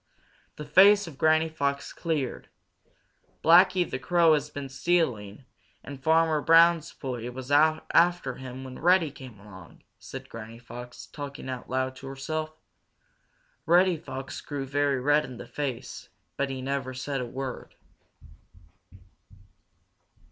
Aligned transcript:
The 0.55 0.65
face 0.65 1.05
of 1.05 1.19
Granny 1.19 1.47
Fox 1.47 1.93
cleared. 1.93 2.49
"Blacky 3.43 3.87
the 3.87 3.99
Crow 3.99 4.33
has 4.33 4.49
been 4.49 4.67
stealing, 4.67 5.45
and 5.83 6.01
Farmer 6.01 6.41
Brown's 6.41 6.91
boy 6.91 7.29
was 7.29 7.51
out 7.51 7.85
after 7.93 8.33
him 8.37 8.63
when 8.63 8.79
Reddy 8.79 9.11
came 9.11 9.39
along," 9.39 9.83
said 9.99 10.27
Granny 10.27 10.57
Fox, 10.57 11.05
talking 11.05 11.47
out 11.49 11.69
loud 11.69 11.95
to 11.97 12.07
herself. 12.07 12.51
Reddy 13.67 13.95
Fox 13.95 14.41
grew 14.41 14.65
very 14.65 14.99
red 14.99 15.23
in 15.23 15.37
the 15.37 15.45
face, 15.45 16.09
but 16.35 16.49
he 16.49 16.63
never 16.63 16.95
said 16.95 17.21
a 17.21 17.25
word. 17.27 17.75